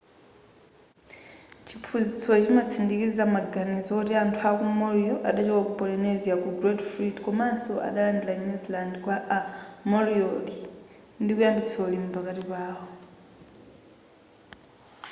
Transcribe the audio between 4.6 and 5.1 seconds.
maori